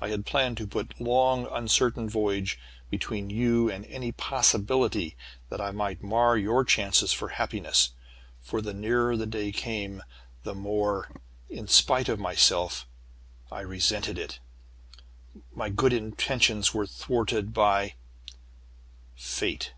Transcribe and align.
I 0.00 0.08
had 0.08 0.24
planned 0.24 0.56
to 0.56 0.66
put 0.66 0.94
a 0.98 1.02
long 1.02 1.46
uncertain 1.52 2.08
voyage 2.08 2.58
between 2.88 3.28
you 3.28 3.70
and 3.70 3.84
any 3.84 4.10
possibility 4.10 5.18
that 5.50 5.60
I 5.60 5.70
might 5.70 6.02
mar 6.02 6.34
your 6.38 6.64
chances 6.64 7.12
for 7.12 7.28
happiness, 7.28 7.90
for 8.40 8.62
the 8.62 8.72
nearer 8.72 9.18
the 9.18 9.26
day 9.26 9.52
came, 9.52 10.02
the 10.44 10.54
more 10.54 11.10
in 11.50 11.68
spite 11.68 12.08
of 12.08 12.18
myself 12.18 12.86
I 13.52 13.60
resented 13.60 14.16
it! 14.18 14.38
"My 15.54 15.68
good 15.68 15.92
intentions 15.92 16.72
were 16.72 16.86
thwarted 16.86 17.52
by 17.52 17.96
Fate. 19.14 19.74